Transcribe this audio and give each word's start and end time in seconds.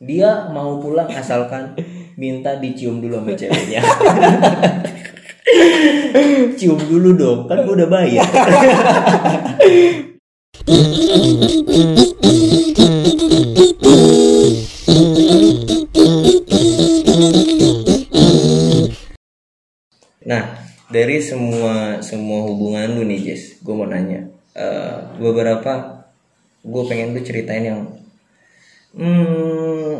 dia 0.00 0.48
mau 0.48 0.80
pulang 0.80 1.12
asalkan 1.12 1.76
minta 2.16 2.56
dicium 2.56 3.04
dulu 3.04 3.20
sama 3.20 3.36
ceweknya. 3.36 3.84
Cium 6.56 6.80
dulu 6.80 7.12
dong 7.20 7.40
kan 7.44 7.60
gue 7.68 7.74
udah 7.76 7.90
bayar. 7.92 8.24
Nah 20.24 20.44
dari 20.88 21.20
semua 21.20 22.00
semua 22.00 22.48
hubungan 22.48 22.96
lu 22.96 23.04
nih 23.04 23.20
Jess 23.20 23.60
gue 23.60 23.74
mau 23.76 23.84
nanya 23.84 24.30
Eh, 24.50 24.96
beberapa 25.22 26.02
gue 26.66 26.82
pengen 26.90 27.14
lu 27.14 27.22
ceritain 27.22 27.62
yang 27.62 27.80
hmm, 28.96 29.94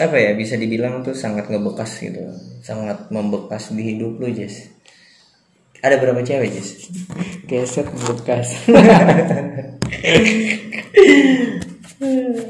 apa 0.00 0.16
ya 0.18 0.30
bisa 0.34 0.58
dibilang 0.58 1.04
tuh 1.06 1.14
sangat 1.16 1.48
ngebekas 1.48 2.02
gitu. 2.02 2.20
Sangat 2.64 3.08
membekas 3.12 3.70
di 3.72 3.94
hidup 3.94 4.20
lu 4.20 4.32
Jess. 4.32 4.72
Ada 5.84 6.00
berapa 6.00 6.20
cewek 6.24 6.48
Jess? 6.52 6.90
Keset 7.48 7.88
bekas. 7.92 8.48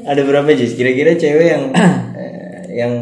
Ada 0.07 0.21
berapa 0.23 0.49
Jess? 0.55 0.75
Kira-kira 0.75 1.19
cewek 1.19 1.47
yang 1.51 1.63
eh, 2.15 2.79
yang 2.79 2.93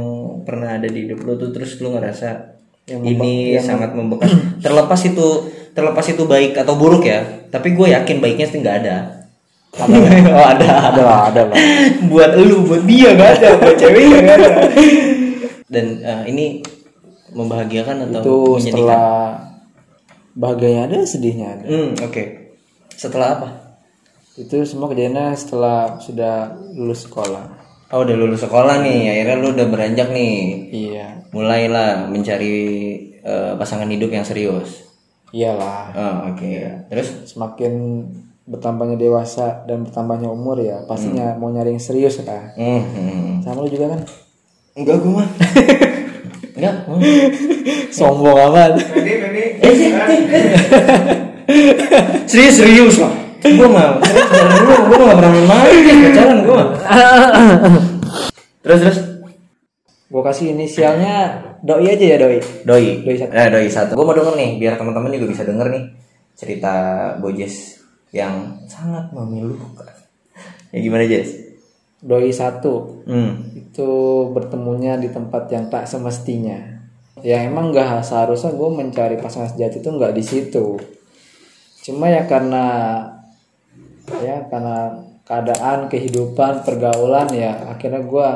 pernah 0.44 0.75
ada 0.81 0.89
di 0.89 1.07
hidup 1.07 1.23
lu 1.23 1.38
tuh 1.39 1.53
terus 1.53 1.77
lu 1.80 1.94
ngerasa 1.94 2.59
ini 2.89 3.55
sangat 3.61 3.95
membekas. 3.95 4.33
Terlepas 4.59 5.02
itu 5.07 5.53
terlepas 5.73 6.05
itu 6.05 6.23
baik 6.30 6.53
atau 6.53 6.77
buruk 6.77 7.03
ya 7.03 7.49
tapi 7.49 7.73
gue 7.73 7.91
yakin 7.91 8.21
baiknya 8.21 8.45
sih 8.45 8.61
nggak 8.61 8.77
ada 8.85 9.22
oh 10.37 10.45
ada. 10.45 10.93
Ada 10.93 11.01
lah 11.01 11.19
ada 11.33 11.41
lah. 11.49 11.55
Buat 12.05 12.31
lu 12.37 12.65
buat 12.69 12.83
dia 12.85 13.17
gak 13.17 13.41
ada. 13.41 13.49
Buat 13.57 13.77
ceweknya 13.81 14.17
gak 14.21 14.37
ada. 14.37 14.49
Dan 15.73 15.85
eh, 16.05 16.23
ini 16.29 16.45
membahagiakan 17.33 18.09
atau 18.09 18.21
itu 18.21 18.35
menyedihkan? 18.38 18.61
setelah 18.61 19.05
bahagianya 20.38 20.81
ada 20.85 20.95
sedihnya 21.05 21.47
ada. 21.57 21.65
Hmm 21.65 21.89
oke. 22.05 22.23
Setelah 22.93 23.27
apa? 23.39 23.49
Itu 24.38 24.61
semua 24.65 24.89
kejadiannya 24.93 25.33
setelah 25.33 25.97
sudah 25.97 26.53
lulus 26.77 27.09
sekolah. 27.09 27.45
Oh 27.93 28.02
udah 28.05 28.15
lulus 28.17 28.45
sekolah 28.45 28.81
nih. 28.85 29.09
Akhirnya 29.09 29.37
lu 29.41 29.49
udah 29.58 29.67
beranjak 29.69 30.09
nih. 30.13 30.37
Iya. 30.69 31.08
Mulailah 31.33 32.09
mencari 32.09 32.58
eh, 33.21 33.52
pasangan 33.58 33.89
hidup 33.89 34.13
yang 34.13 34.25
serius. 34.25 34.85
Iyalah. 35.33 35.89
Oh, 35.97 36.15
oke. 36.30 36.45
Terus? 36.93 37.33
Semakin 37.33 37.73
bertambahnya 38.44 38.99
dewasa 38.99 39.63
dan 39.63 39.88
bertambahnya 39.88 40.27
umur 40.27 40.59
ya 40.59 40.83
pastinya 40.83 41.39
mau 41.39 41.47
nyari 41.47 41.75
yang 41.75 41.83
serius 41.83 42.19
kan 42.19 42.52
hmm, 42.59 42.81
hmm. 42.91 43.30
sama 43.47 43.63
lu 43.63 43.72
juga 43.72 43.95
kan? 43.95 44.02
Enggak 44.73 45.05
gue 45.05 45.11
mah. 45.13 45.30
Enggak. 46.58 46.75
Hmm. 46.89 47.02
sombong 47.94 48.38
amat. 48.49 48.73
Eh, 49.61 49.73
sih, 49.77 49.89
serius 52.25 52.55
serius 52.58 52.95
lah. 52.97 53.14
Gue 53.45 53.69
mah 53.69 54.02
gue 54.02 54.97
mah 54.97 55.05
gak 55.14 55.17
pernah 55.21 55.30
main 55.30 55.45
main. 55.45 55.81
Pacaran 56.09 56.38
gue 56.41 56.55
mah. 56.58 56.69
Terus 58.66 58.80
terus. 58.81 58.99
Gue 60.09 60.21
kasih 60.25 60.58
inisialnya 60.58 61.41
doi 61.61 61.94
aja 61.94 62.05
ya 62.05 62.17
doi? 62.17 62.38
Doi. 62.66 63.05
Doi 63.05 63.17
satu. 63.17 63.31
eh 63.33 63.47
doi 63.53 63.69
satu. 63.69 63.91
Gue 63.94 64.05
mau 64.09 64.17
denger 64.17 64.33
nih 64.33 64.49
biar 64.58 64.73
teman-teman 64.81 65.14
juga 65.14 65.38
bisa 65.38 65.45
denger 65.45 65.69
nih 65.69 65.83
cerita 66.33 66.73
bojes 67.21 67.83
yang 68.14 68.61
sangat 68.69 69.09
memilukan. 69.09 69.89
Ya 70.69 70.78
gimana 70.80 71.03
Jess? 71.09 71.33
Doi 72.00 72.30
satu. 72.30 73.03
Hmm. 73.09 73.42
Itu 73.58 73.89
bertemunya 74.31 75.02
di 75.02 75.09
tempat 75.09 75.50
yang 75.50 75.67
tak 75.73 75.89
semestinya. 75.89 76.61
Ya 77.25 77.42
emang 77.42 77.73
nggak 77.73 78.05
seharusnya 78.05 78.53
gue 78.53 78.70
mencari 78.70 79.17
pasangan 79.17 79.50
sejati 79.50 79.81
itu 79.81 79.89
nggak 79.89 80.14
di 80.14 80.23
situ. 80.23 80.78
Cuma 81.83 82.08
ya 82.08 82.30
karena 82.30 82.65
ya 84.21 84.45
karena 84.48 85.04
keadaan 85.26 85.89
kehidupan 85.89 86.67
pergaulan 86.67 87.32
ya 87.33 87.71
akhirnya 87.71 88.04
gue 88.05 88.30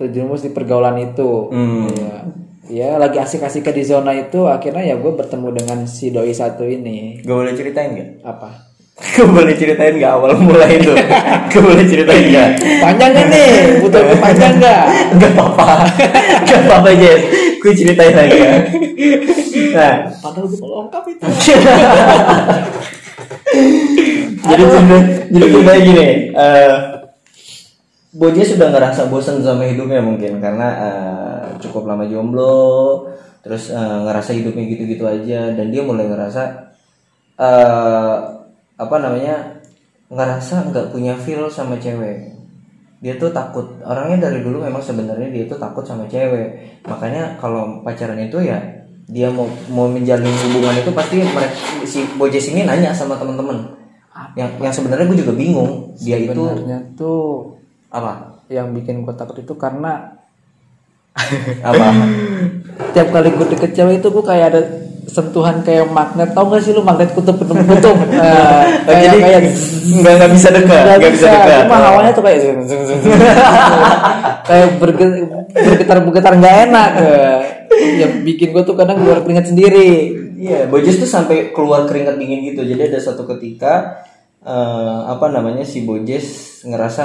terjerumus 0.00 0.40
di 0.40 0.50
pergaulan 0.56 0.96
itu. 0.96 1.52
Hmm. 1.52 1.92
ya 1.92 2.24
ya 2.68 3.00
lagi 3.00 3.16
asik-asiknya 3.16 3.72
di 3.72 3.84
zona 3.86 4.12
itu 4.12 4.44
akhirnya 4.44 4.92
ya 4.92 4.96
gue 5.00 5.12
bertemu 5.16 5.48
dengan 5.56 5.78
si 5.88 6.12
doi 6.12 6.34
satu 6.34 6.68
ini. 6.68 7.24
Gue 7.24 7.46
boleh 7.46 7.56
ceritain 7.56 7.94
gak? 7.98 8.10
apa? 8.26 8.68
Gue 9.00 9.26
boleh 9.32 9.56
ceritain 9.56 9.96
gak 10.02 10.12
awal 10.12 10.36
mulai 10.36 10.76
itu? 10.76 10.92
gue 11.48 11.62
boleh 11.64 11.84
ceritain 11.88 12.24
gak? 12.28 12.50
panjang 12.84 13.12
kan 13.16 13.26
nih 13.32 13.80
butuh 13.80 14.02
panjang 14.20 14.54
nggak? 14.60 14.84
Gak 15.20 15.32
apa-apa. 15.32 15.68
Gak 16.44 16.60
apa-apa 16.68 16.90
Jess. 16.98 17.22
Gue 17.60 17.72
ceritain 17.76 18.12
lagi 18.16 18.36
ya 18.36 18.52
Nah. 19.70 19.94
Padahal 20.20 20.46
gue 20.48 20.58
lengkap 20.60 21.04
itu. 21.12 21.24
Jadi 24.40 24.62
sebenernya 24.64 25.00
Jadi 25.28 25.44
sebenernya 25.48 25.80
gini 25.84 26.06
eh 26.32 26.74
Boja 28.10 28.42
sudah 28.42 28.74
ngerasa 28.74 29.06
bosan 29.06 29.38
sama 29.38 29.70
hidupnya 29.70 30.02
mungkin 30.02 30.42
Karena 30.42 30.66
eh, 30.82 31.29
cukup 31.60 31.84
lama 31.84 32.08
jomblo 32.08 33.06
Terus 33.44 33.72
eh, 33.72 33.98
ngerasa 34.08 34.32
hidupnya 34.32 34.64
gitu-gitu 34.66 35.04
aja 35.04 35.52
Dan 35.52 35.68
dia 35.68 35.84
mulai 35.84 36.08
ngerasa 36.08 36.42
eh 37.40 38.16
Apa 38.80 38.96
namanya 38.96 39.60
Ngerasa 40.10 40.74
nggak 40.74 40.90
punya 40.90 41.14
feel 41.14 41.46
sama 41.46 41.78
cewek. 41.78 42.34
Dia 42.98 43.14
tuh 43.14 43.30
takut 43.30 43.62
orangnya 43.86 44.28
dari 44.28 44.42
dulu 44.42 44.66
memang 44.66 44.82
sebenarnya 44.82 45.30
dia 45.30 45.46
tuh 45.46 45.54
takut 45.54 45.86
sama 45.86 46.02
cewek. 46.10 46.82
Makanya 46.82 47.38
kalau 47.38 47.78
pacaran 47.86 48.18
itu 48.18 48.42
ya 48.42 48.58
dia 49.06 49.30
mau 49.30 49.46
mau 49.70 49.86
menjalin 49.86 50.34
hubungan 50.50 50.82
itu 50.82 50.90
pasti 50.90 51.22
mereka 51.22 51.54
si 51.86 52.02
bojes 52.18 52.50
ini 52.50 52.66
nanya 52.66 52.90
sama 52.90 53.14
teman-teman. 53.22 53.70
Yang 54.34 54.50
yang 54.58 54.74
sebenarnya 54.74 55.06
gue 55.06 55.18
juga 55.22 55.34
bingung 55.38 55.94
dia 56.02 56.18
itu 56.18 56.42
tuh 56.98 57.54
apa? 57.94 58.42
yang 58.50 58.74
bikin 58.74 59.06
gue 59.06 59.14
takut 59.14 59.38
itu 59.38 59.54
karena 59.54 60.10
apa? 61.68 61.86
Tiap 62.96 63.08
kali 63.12 63.28
gue 63.34 63.46
deket 63.56 63.70
cewek 63.76 63.94
itu 64.00 64.08
gue 64.08 64.24
kayak 64.24 64.46
ada 64.54 64.60
sentuhan 65.10 65.60
kayak 65.66 65.90
magnet. 65.90 66.30
Tau 66.32 66.46
gak 66.48 66.62
sih 66.62 66.72
lu 66.72 66.86
magnet 66.86 67.10
kutub 67.12 67.34
kutub 67.36 67.58
kutub 67.66 67.98
Nah, 67.98 68.62
kayak 68.86 69.00
jadi 69.10 69.18
kayak 69.18 69.40
nggak 69.90 70.14
nggak 70.22 70.30
bisa 70.38 70.48
dekat 70.54 70.70
nggak 70.70 70.96
nggak 71.02 71.12
bisa 71.18 71.26
dekat. 71.26 71.60
Cuma 71.66 71.78
hawanya 71.82 72.10
tuh 72.14 72.22
kayak 72.22 72.40
kayak 74.48 74.68
berge- 74.78 75.26
bergetar 75.50 75.98
bergetar 76.06 76.32
nggak 76.38 76.56
enak. 76.70 76.90
Eh. 77.00 77.40
yang 77.80 78.26
bikin 78.26 78.50
gue 78.50 78.62
tuh 78.66 78.76
kadang 78.76 78.98
keluar 79.00 79.22
keringat 79.24 79.46
sendiri. 79.54 80.12
Iya, 80.40 80.68
Bojes 80.68 81.00
tuh 81.00 81.08
sampai 81.08 81.52
keluar 81.52 81.84
keringat 81.86 82.16
dingin 82.16 82.44
gitu. 82.52 82.64
Jadi 82.64 82.92
ada 82.92 82.98
satu 83.00 83.24
ketika 83.24 84.04
eh, 84.44 85.00
apa 85.06 85.26
namanya 85.32 85.64
si 85.64 85.86
Bojes 85.86 86.60
ngerasa 86.66 87.04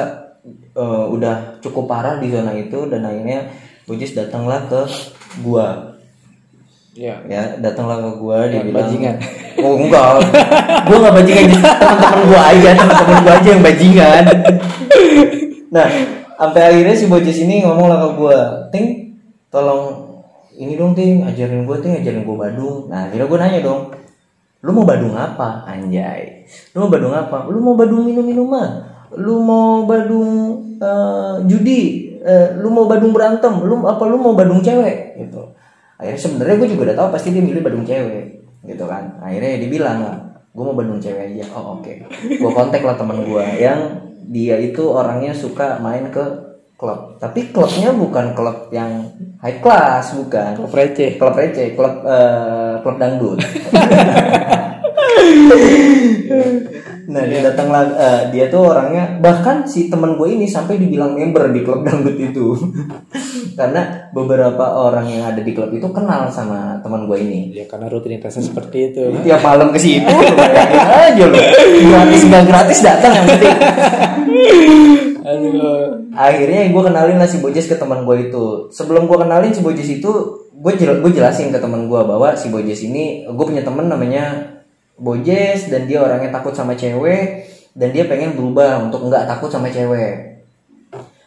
eh, 0.75 1.05
udah 1.09 1.61
cukup 1.63 1.85
parah 1.87 2.15
di 2.19 2.27
zona 2.33 2.51
itu 2.55 2.87
dan 2.91 3.07
akhirnya 3.07 3.49
Bojes 3.85 4.17
datanglah 4.17 4.65
ke 4.65 4.81
gua. 5.45 5.93
ya 6.97 7.21
Ya, 7.29 7.53
datanglah 7.61 8.01
ke 8.01 8.11
gua 8.17 8.49
dia 8.49 8.65
bilang 8.65 8.89
bajingan. 8.89 9.15
Oh 9.61 9.77
enggak. 9.77 10.25
gua 10.89 10.95
enggak 11.05 11.15
bajingan, 11.21 11.45
teman-teman 11.53 12.21
gua 12.25 12.41
aja, 12.49 12.69
teman-teman 12.73 13.17
gua 13.21 13.33
aja 13.37 13.49
yang 13.53 13.63
bajingan. 13.63 14.23
Nah, 15.69 15.87
sampai 16.33 16.61
akhirnya 16.65 16.95
si 16.97 17.05
Bojes 17.05 17.37
ini 17.45 17.61
ngomong 17.61 17.85
lah 17.85 17.99
ke 18.01 18.09
gua, 18.17 18.37
"Ting, 18.73 19.13
tolong 19.53 20.07
ini 20.57 20.73
dong 20.73 20.97
Ting, 20.97 21.21
ajarin 21.21 21.69
gua 21.69 21.77
Ting, 21.77 22.01
ajarin 22.01 22.25
gua 22.25 22.49
Badung." 22.49 22.89
Nah, 22.89 23.05
akhirnya 23.05 23.29
gua 23.29 23.37
nanya 23.45 23.59
dong, 23.61 23.93
"Lu 24.65 24.73
mau 24.73 24.87
Badung 24.87 25.13
apa?" 25.13 25.61
Anjay. 25.69 26.47
"Lu 26.73 26.87
mau 26.87 26.89
Badung 26.89 27.13
apa?" 27.13 27.45
"Lu 27.53 27.61
mau 27.61 27.77
Badung 27.77 28.01
minum-minuman." 28.01 28.81
"Lu 29.13 29.45
mau 29.45 29.85
Badung 29.85 30.57
eh, 30.81 31.35
judi?" 31.45 32.14
Eh, 32.25 32.57
"Lu 32.57 32.73
mau 32.73 32.89
Badung 32.89 33.13
berantem?" 33.13 33.53
"Lu 33.61 33.85
apa 33.85 34.01
lu 34.09 34.17
mau 34.17 34.33
Badung 34.33 34.65
cewek?" 34.65 35.21
gitu. 35.21 35.53
Akhirnya 35.95 36.19
sebenarnya 36.19 36.55
gue 36.59 36.69
juga 36.73 36.81
udah 36.91 36.97
tahu 36.97 37.07
pasti 37.13 37.29
dia 37.31 37.43
milih 37.45 37.63
Badung 37.63 37.85
cewek, 37.87 38.25
gitu 38.67 38.83
kan. 38.83 39.15
Akhirnya 39.23 39.61
dia 39.61 39.69
bilang 39.71 40.03
lah, 40.03 40.17
gue 40.51 40.63
mau 40.65 40.75
Bandung 40.75 40.99
cewek 40.99 41.37
aja. 41.37 41.45
Oh 41.55 41.79
oke. 41.79 41.91
Gue 42.35 42.51
kontak 42.51 42.83
lah 42.83 42.99
teman 42.99 43.23
gue 43.23 43.45
yang 43.61 43.79
dia 44.27 44.59
itu 44.59 44.83
orangnya 44.89 45.31
suka 45.31 45.79
main 45.79 46.11
ke 46.11 46.23
klub. 46.75 47.15
Tapi 47.21 47.55
klubnya 47.55 47.95
bukan 47.95 48.35
klub 48.35 48.67
yang 48.75 49.07
high 49.39 49.63
class, 49.63 50.11
bukan. 50.19 50.59
Klub 50.59 50.73
receh. 50.75 51.15
Klub 51.15 51.35
receh, 51.35 51.67
klub 51.79 52.03
eh, 52.03 52.73
klub 52.83 52.95
dangdut. 52.99 53.39
nah 57.05 57.21
dia 57.21 57.39
datanglah 57.45 57.83
eh, 57.93 58.21
dia 58.33 58.49
tuh 58.49 58.73
orangnya 58.73 59.21
bahkan 59.21 59.61
si 59.69 59.93
teman 59.93 60.17
gue 60.17 60.25
ini 60.25 60.49
sampai 60.49 60.81
dibilang 60.81 61.13
member 61.13 61.53
di 61.53 61.61
klub 61.61 61.85
dangdut 61.85 62.17
itu. 62.17 62.57
Karena 63.59 64.11
beberapa 64.11 64.75
orang 64.75 65.07
yang 65.07 65.23
ada 65.31 65.39
di 65.39 65.55
klub 65.55 65.71
itu 65.71 65.87
kenal 65.93 66.27
sama 66.27 66.81
teman 66.83 67.07
gue 67.07 67.17
ini. 67.23 67.55
Ya 67.55 67.63
karena 67.71 67.87
rutinitasnya 67.87 68.51
seperti 68.51 68.91
itu. 68.91 69.15
Tiap 69.23 69.39
malam 69.39 69.71
ke 69.71 69.79
situ 69.79 70.11
aja 70.11 71.23
lo 71.23 71.39
gratis 71.87 72.21
nggak 72.27 72.43
gratis 72.51 72.79
datang 72.83 73.11
yang 73.15 73.25
penting. 73.31 73.55
Akhirnya 76.15 76.67
gue 76.67 76.83
kenalin 76.83 77.17
lah 77.19 77.29
si 77.31 77.39
Bojes 77.39 77.67
ke 77.71 77.79
teman 77.79 78.03
gue 78.03 78.27
itu. 78.27 78.67
Sebelum 78.75 79.07
gue 79.07 79.17
kenalin 79.19 79.55
si 79.55 79.63
Bojes 79.63 79.87
itu 79.87 80.11
gue 80.55 80.71
jel 80.79 81.03
gue 81.03 81.11
jelasin 81.11 81.51
ke 81.51 81.59
teman 81.59 81.87
gue 81.87 82.01
bahwa 82.03 82.35
si 82.35 82.51
Bojes 82.51 82.83
ini 82.87 83.27
gue 83.27 83.45
punya 83.45 83.63
temen 83.63 83.87
namanya 83.91 84.54
Bojes 84.95 85.67
dan 85.67 85.91
dia 85.91 85.99
orangnya 85.99 86.31
takut 86.31 86.55
sama 86.55 86.71
cewek 86.71 87.51
dan 87.75 87.91
dia 87.91 88.07
pengen 88.07 88.39
berubah 88.39 88.79
untuk 88.87 89.11
nggak 89.11 89.27
takut 89.27 89.51
sama 89.51 89.67
cewek. 89.67 90.39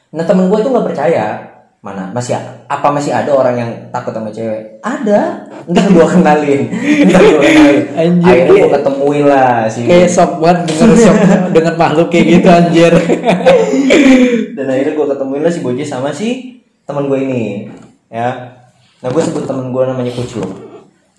Nah 0.09 0.25
temen 0.25 0.49
gue 0.49 0.59
tuh 0.65 0.73
nggak 0.73 0.89
percaya. 0.89 1.27
Mana? 1.79 2.11
Masih 2.11 2.35
apa 2.67 2.89
masih 2.91 3.15
ada 3.15 3.29
orang 3.31 3.55
yang 3.61 3.71
takut 3.93 4.11
sama 4.17 4.33
cewek? 4.33 4.81
Ada. 4.81 5.53
Ntar 5.69 5.85
gue 5.93 6.07
kenalin. 6.09 6.61
Ntar 7.13 7.21
gue 7.21 7.41
kenalin. 7.45 7.83
Anjir, 8.01 8.25
akhirnya 8.25 8.57
gue 8.57 8.71
ketemuin 8.81 9.25
lah 9.29 9.53
si 9.69 9.81
Kayak 9.85 10.11
sok 10.17 10.33
banget 10.41 10.59
denger 10.73 10.89
sok 10.97 11.17
dengan 11.55 11.75
makhluk 11.77 12.09
kayak 12.09 12.27
gitu 12.41 12.49
anjir. 12.49 12.93
dan 14.57 14.67
akhirnya 14.73 14.93
gue 14.97 15.07
ketemuin 15.13 15.43
lah 15.45 15.53
si 15.53 15.61
Bojes 15.61 15.89
sama 15.93 16.09
si 16.11 16.57
teman 16.89 17.05
gue 17.13 17.19
ini 17.21 17.69
ya. 18.09 18.57
Nah 19.05 19.09
gue 19.13 19.23
sebut 19.23 19.45
teman 19.45 19.69
gue 19.71 19.83
namanya 19.85 20.11
Kucluk 20.17 20.68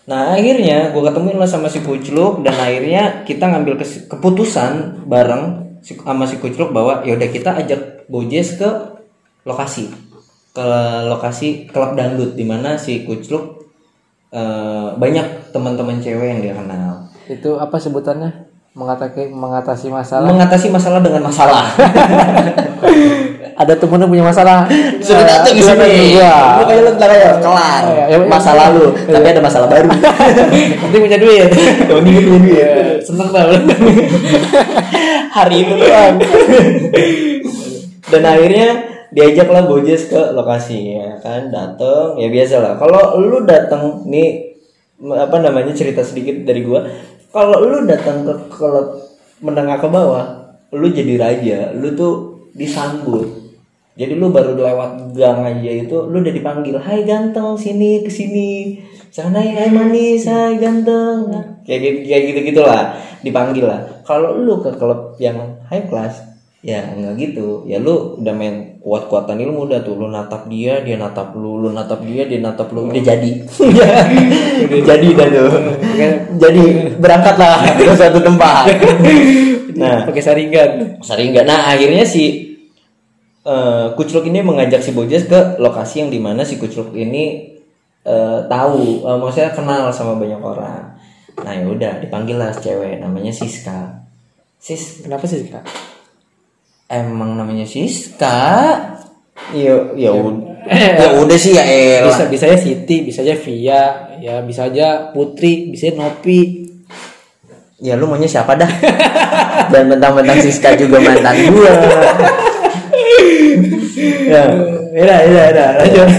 nah 0.10 0.34
akhirnya 0.34 0.90
gue 0.90 1.02
ketemuin 1.04 1.38
lah 1.38 1.46
sama 1.46 1.70
si 1.70 1.80
Kucluk 1.80 2.42
dan 2.42 2.58
akhirnya 2.58 3.22
kita 3.24 3.46
ngambil 3.46 3.78
kes- 3.78 4.10
keputusan 4.10 5.06
bareng 5.06 5.44
si- 5.80 5.94
sama 5.96 6.26
si 6.26 6.42
Kucluk 6.42 6.74
bahwa 6.74 7.06
yaudah 7.06 7.30
kita 7.30 7.54
ajak 7.56 8.10
Bojes 8.10 8.58
ke 8.58 8.66
lokasi 9.46 9.94
ke 10.50 10.66
lokasi 11.06 11.70
klub 11.70 11.94
dangdut 11.94 12.34
di 12.34 12.42
mana 12.42 12.74
si 12.74 13.06
Kucluk 13.06 13.70
eh, 14.32 14.88
banyak 14.92 15.54
teman-teman 15.54 16.02
cewek 16.02 16.26
yang 16.28 16.42
dia 16.42 16.54
kenal 16.54 17.06
Itu 17.28 17.56
apa 17.56 17.78
sebutannya? 17.78 18.50
Mengatasi 18.70 19.30
mengatasi 19.30 19.88
masalah. 19.90 20.26
mengatasi 20.26 20.68
masalah 20.70 21.02
dengan 21.02 21.26
masalah 21.26 21.70
ada 23.60 23.74
temen 23.76 24.00
yang 24.00 24.08
punya 24.08 24.26
masalah. 24.26 24.64
sudah 25.04 25.24
datang 25.28 25.52
ke 25.52 25.60
datang 25.60 25.84
sini 25.84 26.16
gua. 26.16 26.64
Pokoknya 26.64 26.82
lu 26.88 26.92
ntar 26.96 27.10
aja 27.12 27.30
kelar 27.44 27.84
iya. 27.92 28.06
Ya, 28.08 28.16
ya. 28.16 28.18
masa 28.24 28.52
lalu 28.56 28.86
tapi 29.04 29.28
ada 29.28 29.42
masalah 29.44 29.68
baru 29.68 29.92
Nanti 30.88 30.96
punya 30.96 31.18
duit. 31.20 31.50
oh 31.92 32.00
ini 32.00 32.10
punya 32.24 32.24
duit 32.24 32.44
Iya, 32.56 32.72
Seneng 33.04 33.30
tau. 33.36 33.52
hari 35.36 35.56
itu 35.62 35.74
doang 35.78 36.16
dan 38.10 38.24
akhirnya 38.26 38.70
diajaklah 39.14 39.66
Bojes 39.66 40.10
ke 40.10 40.22
lokasi 40.34 40.98
ya 40.98 41.18
kan 41.22 41.50
dateng 41.54 42.18
ya 42.18 42.30
biasa 42.30 42.56
lah 42.62 42.74
kalau 42.82 43.18
lu 43.22 43.46
datang 43.46 44.06
nih 44.10 44.58
apa 45.00 45.38
namanya 45.42 45.74
cerita 45.74 46.02
sedikit 46.02 46.44
dari 46.46 46.66
gua 46.66 46.86
kalau 47.30 47.62
lu 47.62 47.86
datang 47.86 48.26
ke 48.26 48.34
klub 48.50 49.00
menengah 49.40 49.78
ke 49.78 49.88
bawah 49.88 50.58
lu 50.74 50.90
jadi 50.90 51.16
raja 51.18 51.60
lu 51.74 51.94
tuh 51.94 52.14
disambut 52.54 53.39
jadi 53.98 54.14
lu 54.16 54.32
baru 54.32 54.56
lewat 54.56 55.12
gang 55.18 55.44
aja 55.44 55.72
itu 55.76 55.98
lu 56.08 56.22
udah 56.22 56.32
dipanggil 56.32 56.76
hai 56.80 57.04
ganteng 57.04 57.58
sini 57.60 58.06
ke 58.06 58.12
sini. 58.12 58.80
Sana 59.10 59.42
ya 59.42 59.66
hai 59.66 59.70
manis 59.74 60.24
hai 60.30 60.56
ganteng. 60.56 61.34
Kayak 61.66 61.80
gitu 61.82 61.98
kayak 62.08 62.22
gitu 62.32 62.40
gitulah 62.54 62.96
dipanggil 63.26 63.66
lah. 63.68 63.82
Kalau 64.08 64.40
lu 64.40 64.62
ke 64.62 64.72
klub 64.80 65.20
yang 65.20 65.36
high 65.68 65.84
class 65.90 66.24
ya 66.64 66.96
enggak 66.96 67.20
gitu. 67.20 67.68
Ya 67.68 67.84
lu 67.84 68.16
udah 68.24 68.32
main 68.32 68.80
kuat-kuatan 68.80 69.36
ilmu 69.36 69.68
udah 69.68 69.84
tuh. 69.84 70.00
Lu 70.00 70.08
natap 70.08 70.48
dia 70.48 70.80
dia 70.80 70.96
natap 70.96 71.36
lu. 71.36 71.60
Lu 71.60 71.76
natap 71.76 72.00
dia 72.00 72.24
dia 72.24 72.40
natap 72.40 72.72
lu. 72.72 72.88
Udah 72.88 73.04
jadi. 73.04 73.32
Udah 74.60 74.82
jadi 74.96 75.08
dah 75.16 75.28
tuh. 75.28 75.52
Jadi 76.40 76.64
berangkatlah 77.00 77.64
ke 77.76 77.84
suatu 77.96 78.20
tempat. 78.24 78.64
Nah. 79.80 80.04
Pakai 80.04 80.20
saringan. 80.20 81.00
sering 81.00 81.32
nggak 81.32 81.48
nah 81.48 81.72
akhirnya 81.72 82.04
si 82.04 82.49
eh, 83.50 83.86
Kucluk 83.98 84.30
ini 84.30 84.46
mengajak 84.46 84.86
si 84.86 84.94
Bojes 84.94 85.26
ke 85.26 85.58
lokasi 85.58 86.06
yang 86.06 86.14
di 86.14 86.22
mana 86.22 86.46
si 86.46 86.62
Kucluk 86.62 86.94
ini 86.94 87.58
eh, 88.06 88.40
tahu 88.46 89.10
eh, 89.10 89.18
maksudnya 89.18 89.52
kenal 89.58 89.90
sama 89.90 90.14
banyak 90.14 90.38
orang. 90.38 90.94
Nah 91.42 91.54
ya 91.56 91.66
udah 91.66 91.94
dipanggil 92.04 92.38
lah 92.38 92.54
si 92.54 92.70
cewek 92.70 93.02
namanya 93.02 93.34
Siska. 93.34 94.06
Sis 94.60 95.02
Kenapa 95.02 95.24
sih 95.26 95.48
kak? 95.48 95.64
emang 96.90 97.38
namanya 97.38 97.64
Siska? 97.70 98.42
Ya 99.56 99.74
ya 99.96 100.12
udah. 100.12 100.68
ya 100.70 101.08
udah 101.16 101.38
sih 101.40 101.56
ya 101.56 101.64
Bisa 102.04 102.26
elah. 102.26 102.28
Bisa 102.28 102.44
aja 102.50 102.58
Siti, 102.60 103.08
bisa 103.08 103.24
aja 103.24 103.38
Via, 103.40 103.84
ya 104.20 104.42
bisa 104.44 104.68
aja 104.68 105.14
Putri, 105.16 105.72
bisa 105.72 105.90
aja 105.90 105.96
Nopi. 106.02 106.68
ya 107.80 107.96
lu 107.96 108.12
maunya 108.12 108.28
siapa 108.28 108.60
dah? 108.60 108.68
Dan 109.72 109.88
mentang-mentang 109.88 110.44
Siska 110.44 110.76
juga 110.76 111.00
mantan 111.00 111.40
gua 111.56 111.72
ya 114.30 114.44
Ya, 114.90 115.22
ya, 115.22 115.44
ya, 115.54 115.68
lanjut. 115.78 116.10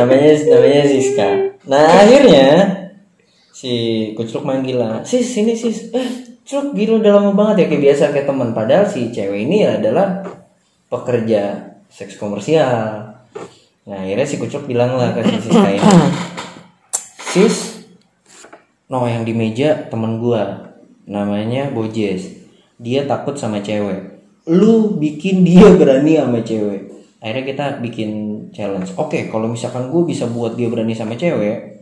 namanya 0.00 0.32
namanya 0.48 0.82
Siska. 0.88 1.28
Nah 1.68 1.84
akhirnya 2.02 2.46
si 3.52 3.72
Kucluk 4.16 4.48
manggil 4.48 4.80
lah 4.80 5.04
sis 5.04 5.28
sini 5.28 5.52
sis. 5.52 5.92
Eh 5.92 6.08
Cuk 6.44 6.72
gila 6.72 7.00
udah 7.04 7.12
lama 7.20 7.30
banget 7.36 7.64
ya 7.64 7.66
kayak 7.68 7.82
biasa 7.84 8.04
kayak 8.16 8.26
teman. 8.28 8.56
Padahal 8.56 8.88
si 8.88 9.12
cewek 9.12 9.44
ini 9.44 9.68
adalah 9.68 10.24
pekerja 10.88 11.72
seks 11.92 12.16
komersial. 12.16 13.12
Nah 13.84 13.98
akhirnya 14.00 14.24
si 14.24 14.40
Kucluk 14.40 14.64
bilang 14.64 14.96
lah 14.96 15.12
ke 15.12 15.20
si 15.28 15.36
Siska 15.44 15.68
ini 15.68 15.88
sis 17.34 17.56
no 18.88 19.04
yang 19.04 19.28
di 19.28 19.36
meja 19.36 19.84
temen 19.92 20.16
gua. 20.16 20.72
Namanya 21.04 21.68
Bojes. 21.68 22.40
Dia 22.80 23.04
takut 23.04 23.36
sama 23.36 23.60
cewek 23.60 24.13
lu 24.50 25.00
bikin 25.00 25.44
dia 25.46 25.70
berani 25.72 26.20
sama 26.20 26.40
cewek. 26.44 26.92
Akhirnya 27.24 27.44
kita 27.48 27.66
bikin 27.80 28.10
challenge. 28.52 28.92
Oke 29.00 29.32
kalau 29.32 29.48
misalkan 29.48 29.88
gue 29.88 30.02
bisa 30.04 30.28
buat 30.28 30.58
dia 30.58 30.68
berani 30.68 30.92
sama 30.92 31.16
cewek 31.16 31.74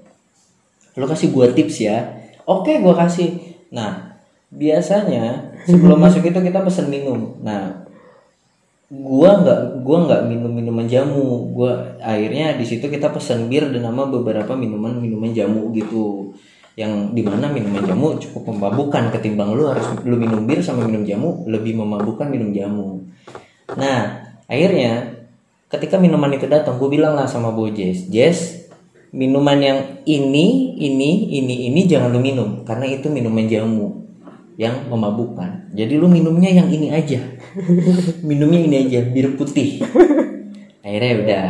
lu 0.96 1.08
kasih 1.08 1.32
gua 1.32 1.48
tips 1.48 1.76
ya. 1.80 2.20
Oke 2.44 2.80
gua 2.84 2.92
kasih. 2.96 3.40
Nah 3.72 4.20
biasanya 4.52 5.56
sebelum 5.64 5.96
masuk 6.04 6.28
itu 6.28 6.40
kita 6.40 6.60
pesen 6.60 6.92
minum. 6.92 7.40
Nah 7.40 7.88
gua 8.92 9.40
nggak 9.40 9.60
gua 9.80 9.98
nggak 10.08 10.22
minum 10.28 10.52
minuman 10.52 10.84
jamu. 10.84 11.48
Gua 11.52 11.96
akhirnya 12.02 12.60
di 12.60 12.64
situ 12.68 12.92
kita 12.92 13.08
pesen 13.08 13.48
bir 13.48 13.72
dan 13.72 13.88
nama 13.88 14.04
beberapa 14.04 14.52
minuman 14.52 15.00
minuman 15.00 15.32
jamu 15.32 15.72
gitu 15.72 16.36
yang 16.72 17.12
di 17.12 17.20
mana 17.20 17.52
minuman 17.52 17.84
jamu 17.84 18.16
cukup 18.16 18.48
memabukkan 18.56 19.12
ketimbang 19.12 19.52
lu 19.52 19.68
harus 19.68 19.84
lu 20.08 20.16
minum 20.16 20.48
bir 20.48 20.64
sama 20.64 20.88
minum 20.88 21.04
jamu 21.04 21.44
lebih 21.44 21.76
memabukkan 21.76 22.32
minum 22.32 22.48
jamu. 22.56 23.04
Nah 23.76 24.24
akhirnya 24.48 25.20
ketika 25.68 26.00
minuman 26.00 26.32
itu 26.32 26.48
datang 26.48 26.80
gue 26.80 26.88
bilang 26.88 27.12
lah 27.16 27.28
sama 27.28 27.52
Bojes 27.52 28.08
Jess 28.08 28.68
minuman 29.12 29.60
yang 29.60 29.78
ini 30.08 30.76
ini 30.80 31.36
ini 31.36 31.68
ini 31.68 31.80
jangan 31.84 32.08
lu 32.16 32.20
minum 32.24 32.64
karena 32.64 32.88
itu 32.88 33.12
minuman 33.12 33.44
jamu 33.44 34.02
yang 34.56 34.88
memabukkan. 34.88 35.72
Jadi 35.72 35.96
lu 35.96 36.08
minumnya 36.08 36.52
yang 36.52 36.68
ini 36.68 36.92
aja. 36.92 37.20
Minumnya 38.28 38.60
ini 38.60 38.76
aja 38.84 39.00
bir 39.08 39.32
putih. 39.36 39.80
Akhirnya 40.84 41.12
udah. 41.24 41.48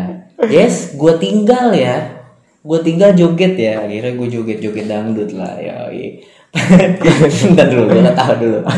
Yes 0.51 0.95
gue 0.95 1.15
tinggal 1.19 1.75
ya 1.75 2.22
gue 2.63 2.79
tinggal 2.87 3.11
joget 3.19 3.59
ya 3.59 3.83
akhirnya 3.83 4.15
gue 4.15 4.29
joget 4.31 4.59
joget 4.63 4.87
dangdut 4.87 5.35
lah 5.35 5.59
ya 5.59 5.91
bentar 7.43 7.67
dulu 7.67 7.91
gue 7.91 8.15
tahu 8.15 8.35
dulu. 8.39 8.61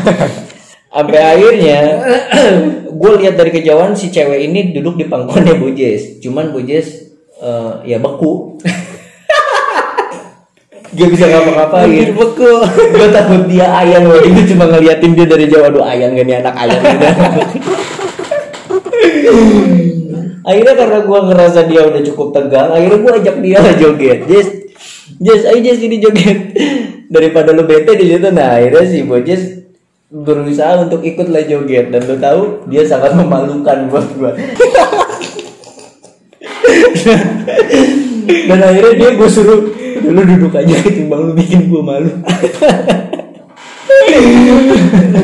Sampai 0.95 1.19
akhirnya 1.19 2.07
gue 3.03 3.11
lihat 3.19 3.35
dari 3.35 3.51
kejauhan 3.51 3.91
si 3.99 4.15
cewek 4.15 4.47
ini 4.47 4.71
duduk 4.71 4.95
di 4.95 5.11
pangkuannya 5.11 5.59
Bojes 5.59 6.23
cuman 6.23 6.55
Bojes 6.55 7.11
eh, 7.43 7.71
ya 7.83 7.99
beku. 7.99 8.55
Gak 10.95 11.11
bisa 11.11 11.27
ngapa-ngapain. 11.27 12.15
Beku 12.15 12.63
Gue 12.71 13.11
takut 13.11 13.51
dia 13.51 13.67
ayang 13.67 14.07
loh 14.07 14.23
Itu 14.23 14.55
cuma 14.55 14.71
ngeliatin 14.71 15.11
dia 15.11 15.27
dari 15.27 15.51
jauh 15.51 15.67
Aduh 15.67 15.83
ayang 15.83 16.15
gak 16.15 16.23
nih 16.23 16.39
anak 16.39 16.55
gitu. 16.55 16.87
Akhirnya 20.45 20.77
karena 20.77 20.99
gue 21.01 21.19
ngerasa 21.25 21.59
dia 21.65 21.81
udah 21.89 22.01
cukup 22.05 22.27
tegang 22.29 22.69
Akhirnya 22.69 22.99
gue 23.01 23.11
ajak 23.17 23.35
dia 23.41 23.57
joget. 23.81 24.19
Jess 24.29 24.47
Jess 25.17 25.41
ayo 25.49 25.59
Jess 25.65 25.81
ini 25.81 25.97
joget. 25.97 26.53
Daripada 27.13 27.49
lu 27.49 27.65
bete 27.65 27.97
di 27.97 28.13
situ 28.13 28.29
Nah 28.29 28.61
akhirnya 28.61 28.85
si 28.85 29.01
Bojes 29.01 29.41
berusaha 30.13 30.85
untuk 30.85 31.01
ikut 31.01 31.27
lah 31.33 31.41
joget. 31.49 31.89
Dan 31.89 32.05
lu 32.05 32.15
tahu 32.21 32.41
dia 32.69 32.85
sangat 32.85 33.13
memalukan 33.19 33.89
buat 33.89 34.05
gua. 34.13 34.31
Dan 38.25 38.59
akhirnya 38.61 38.93
dia 38.97 39.09
gue 39.17 39.29
suruh 39.29 39.59
"Udah, 40.05 40.11
lu 40.13 40.21
duduk 40.25 40.53
aja 40.53 40.75
ketimbang 40.85 41.21
lu 41.29 41.33
bikin 41.33 41.69
gua 41.69 41.81
malu. 41.81 42.13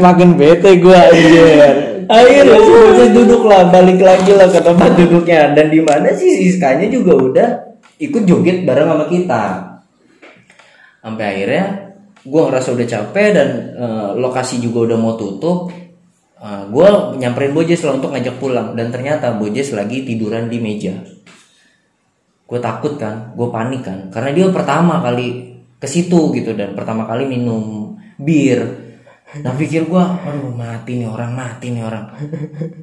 Makin 0.02 0.30
bete 0.34 0.82
gue 0.82 0.98
anjir. 0.98 1.91
Akhirnya 2.10 2.58
si 2.58 2.72
Moses 2.72 3.10
duduk 3.14 3.44
lah 3.46 3.70
balik 3.70 4.00
lagi 4.02 4.32
lah 4.34 4.48
ke 4.50 4.60
tempat 4.62 4.98
duduknya. 4.98 5.52
Dan 5.54 5.70
di 5.70 5.82
mana 5.84 6.10
sih 6.16 6.42
Siskanya 6.42 6.88
juga 6.90 7.14
udah 7.18 7.50
ikut 8.02 8.24
joget 8.26 8.64
bareng 8.66 8.88
sama 8.90 9.06
kita. 9.12 9.44
Sampai 11.02 11.26
akhirnya 11.38 11.66
gue 12.22 12.42
ngerasa 12.42 12.70
udah 12.74 12.88
capek 12.88 13.28
dan 13.34 13.50
eh, 13.78 14.10
lokasi 14.18 14.62
juga 14.62 14.90
udah 14.90 14.98
mau 14.98 15.14
tutup. 15.20 15.70
Gue 16.42 16.90
nyamperin 17.22 17.54
Bojes 17.54 17.86
lah 17.86 18.02
untuk 18.02 18.18
ngajak 18.18 18.42
pulang. 18.42 18.74
Dan 18.74 18.90
ternyata 18.90 19.38
Bojes 19.38 19.78
lagi 19.78 20.02
tiduran 20.02 20.50
di 20.50 20.58
meja. 20.58 20.98
Gue 22.50 22.58
takut 22.58 22.98
kan 22.98 23.38
gue 23.38 23.48
panik 23.54 23.86
kan. 23.86 24.10
Karena 24.10 24.34
dia 24.34 24.50
pertama 24.50 25.06
kali 25.06 25.54
ke 25.82 25.90
situ 25.90 26.30
gitu 26.38 26.54
dan 26.54 26.78
pertama 26.78 27.10
kali 27.10 27.26
minum 27.26 27.98
bir 28.22 28.91
nah 29.40 29.56
pikir 29.56 29.88
gue 29.88 30.04
aduh 30.04 30.52
mati 30.52 31.00
nih 31.00 31.08
orang 31.08 31.32
mati 31.32 31.72
nih 31.72 31.88
orang. 31.88 32.12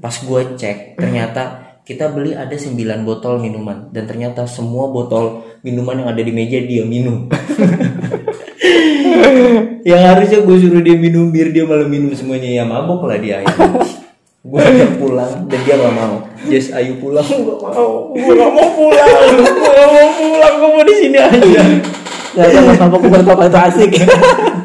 Pas 0.01 0.17
gue 0.17 0.41
cek 0.57 0.97
ternyata 0.97 1.69
kita 1.89 2.13
beli 2.13 2.37
ada 2.37 2.53
9 2.53 2.77
botol 3.05 3.41
minuman. 3.41 3.89
Dan 3.93 4.05
ternyata 4.05 4.49
semua 4.49 4.93
botol 4.93 5.45
minuman 5.65 6.05
yang 6.05 6.09
ada 6.13 6.21
di 6.21 6.33
meja 6.33 6.61
dia 6.61 6.85
minum. 6.89 7.29
Yang 9.89 10.03
harusnya 10.05 10.39
gue 10.45 10.57
suruh 10.61 10.83
dia 10.85 11.01
minum 11.01 11.33
bir 11.33 11.49
dia 11.49 11.65
malah 11.65 11.89
minum 11.89 12.13
semuanya. 12.13 12.49
Ya 12.49 12.65
mabok 12.69 13.09
lah 13.09 13.17
dia. 13.17 13.41
Gue 14.49 14.65
ajak 14.65 14.97
pulang 14.97 15.45
dan 15.51 15.61
dia 15.61 15.77
gak 15.77 15.93
mau. 15.93 16.25
Jess 16.49 16.73
ayo 16.73 16.97
pulang. 17.01 17.25
Gue 17.25 17.57
mau. 17.57 18.13
Gue 18.17 18.33
gak 18.37 18.53
mau 18.53 18.69
pulang. 18.77 19.09
Gue 19.33 19.73
gak 19.73 19.89
mau 19.93 20.09
pulang. 20.13 20.55
Gue 20.57 20.71
mau 20.73 20.85
di 20.85 20.95
sini 20.97 21.19
aja. 21.21 21.63
Ya 22.37 22.45
kan 22.53 22.65
mabok 22.77 23.09
bertopak 23.09 23.49
itu 23.49 23.59
asik. 23.59 23.93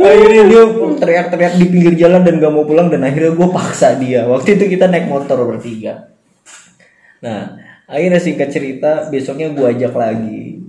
akhirnya 0.00 0.44
dia 0.48 0.62
teriak-teriak 1.00 1.54
di 1.60 1.66
pinggir 1.68 1.94
jalan 1.96 2.24
dan 2.24 2.40
gak 2.40 2.52
mau 2.52 2.64
pulang 2.64 2.88
dan 2.88 3.04
akhirnya 3.04 3.36
gue 3.36 3.48
paksa 3.52 4.00
dia. 4.00 4.24
Waktu 4.26 4.56
itu 4.56 4.64
kita 4.76 4.88
naik 4.88 5.06
motor 5.08 5.44
bertiga. 5.44 6.08
Nah 7.20 7.60
akhirnya 7.84 8.20
singkat 8.22 8.48
cerita 8.54 9.10
besoknya 9.12 9.52
gue 9.52 9.66
ajak 9.66 9.92
lagi 9.92 10.62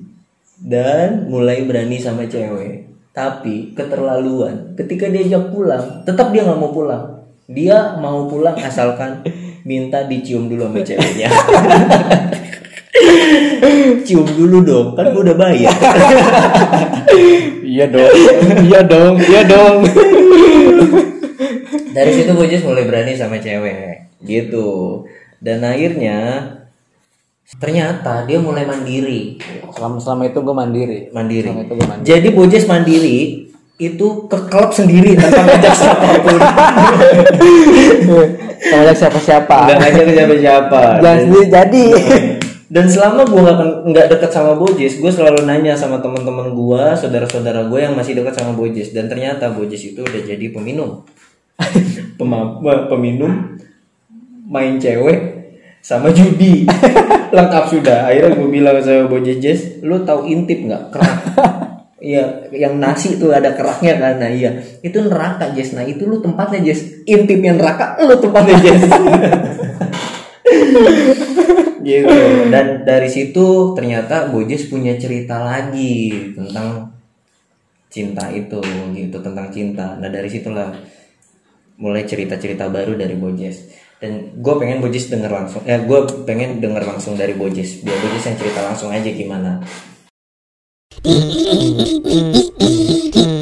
dan 0.59 1.31
mulai 1.31 1.63
berani 1.63 1.97
sama 1.99 2.27
cewek. 2.27 2.91
Tapi 3.11 3.75
keterlaluan 3.75 4.75
ketika 4.79 5.11
diajak 5.11 5.51
pulang 5.51 6.03
tetap 6.07 6.31
dia 6.31 6.43
nggak 6.47 6.59
mau 6.59 6.71
pulang. 6.71 7.03
Dia 7.51 7.99
mau 7.99 8.31
pulang 8.31 8.55
asalkan 8.55 9.27
minta 9.65 10.05
dicium 10.09 10.49
dulu 10.49 10.69
sama 10.69 10.81
ceweknya 10.81 11.29
cium 14.05 14.27
dulu 14.27 14.57
dong 14.61 14.87
kan 14.93 15.07
gue 15.07 15.21
udah 15.21 15.37
bayar 15.37 15.75
Iya 17.61 17.87
dong. 17.87 18.11
Iya 18.61 18.81
dong. 18.83 19.15
Iya 19.17 19.41
dong. 19.45 19.77
dari 21.91 22.11
situ 22.13 22.31
gue 22.31 22.47
just 22.47 22.63
mulai 22.63 22.83
berani 22.83 23.13
sama 23.13 23.35
cewek 23.37 24.11
gitu 24.21 25.03
dan 25.37 25.59
akhirnya 25.61 26.19
ternyata 27.53 28.23
dia 28.23 28.37
mulai 28.37 28.63
mandiri 28.63 29.35
Selama 29.69 29.97
selama 29.97 30.23
itu 30.25 30.39
gue 30.39 30.55
mandiri. 30.55 30.97
mandiri 31.09 31.47
Selama 31.47 31.61
itu 31.61 31.73
gue 31.73 31.87
mandiri. 31.89 32.07
jadi 32.07 32.27
Bojes 32.31 32.65
mandiri 32.65 33.17
itu 33.77 34.07
ke 34.23 34.37
klub 34.45 34.69
sendiri 34.69 35.15
tanpa 35.15 35.41
ngajak 35.43 35.73
siapa 35.73 36.07
pun 36.21 36.37
Sama 38.61 38.81
ajak 38.83 38.95
siapa-siapa. 38.95 39.57
nggak 39.57 39.77
ngajak 39.79 40.05
Jangan 40.05 41.01
Dan- 41.01 41.19
sendiri 41.19 41.45
jadi. 41.49 41.85
Dan 42.71 42.87
selama 42.87 43.27
gue 43.27 43.35
nggak 43.43 43.57
nggak 43.91 44.05
dekat 44.15 44.31
sama 44.31 44.55
Bojes 44.55 44.95
gue 44.95 45.11
selalu 45.11 45.43
nanya 45.43 45.75
sama 45.75 45.99
teman-teman 45.99 46.55
gue 46.55 46.83
saudara-saudara 46.95 47.67
gue 47.67 47.79
yang 47.83 47.99
masih 47.99 48.15
dekat 48.15 48.39
sama 48.39 48.55
Bojes 48.55 48.95
dan 48.95 49.11
ternyata 49.11 49.51
Bojes 49.51 49.83
itu 49.83 49.99
udah 49.99 50.21
jadi 50.23 50.55
peminum. 50.55 51.03
Pema- 52.17 52.63
peminum 52.87 53.59
main 54.47 54.79
cewek 54.79 55.19
sama 55.83 56.15
judi. 56.15 56.63
Lengkap 57.35 57.65
sudah. 57.67 58.07
Akhirnya 58.07 58.39
gue 58.39 58.47
bilang 58.47 58.79
sama 58.79 59.03
Bojes 59.11 59.43
Jes 59.43 59.83
lu 59.83 60.07
tahu 60.07 60.31
intip 60.31 60.63
nggak? 60.63 60.95
Kerak. 60.95 61.19
Iya, 62.01 62.49
yang 62.49 62.81
nasi 62.81 63.21
tuh 63.21 63.29
ada 63.29 63.53
keraknya 63.53 63.93
kan, 64.01 64.17
nah 64.17 64.25
iya. 64.25 64.57
Itu 64.81 65.05
neraka 65.05 65.53
Jes, 65.53 65.77
nah 65.77 65.85
itu 65.85 66.09
lu 66.09 66.17
tempatnya 66.17 66.65
Jes, 66.65 67.05
intipnya 67.05 67.53
neraka, 67.53 67.93
lu 68.01 68.17
tempatnya 68.17 68.57
Jes. 68.57 68.81
Gitu. 71.83 72.17
Dan 72.53 72.87
dari 72.87 73.09
situ 73.11 73.77
ternyata 73.77 74.29
Bojes 74.29 74.69
punya 74.71 74.95
cerita 74.97 75.41
lagi 75.41 76.33
tentang 76.33 76.89
cinta 77.91 78.31
itu 78.31 78.61
gitu 78.95 79.17
tentang 79.19 79.51
cinta. 79.51 79.99
Nah 79.99 80.07
dari 80.07 80.31
situlah 80.31 80.71
mulai 81.81 82.05
cerita-cerita 82.05 82.69
baru 82.69 82.93
dari 82.93 83.17
Bojes 83.17 83.73
dan 84.01 84.33
gue 84.37 84.53
pengen 84.57 84.81
Bojes 84.81 85.13
denger 85.13 85.29
langsung 85.29 85.61
eh 85.69 85.77
gue 85.81 85.99
pengen 86.25 86.57
denger 86.57 86.83
langsung 86.85 87.17
dari 87.17 87.33
Bojes 87.37 87.85
biar 87.85 87.97
Bojes 88.01 88.25
yang 88.29 88.37
cerita 88.37 88.61
langsung 88.65 88.89
aja 88.89 89.09
gimana 89.09 89.61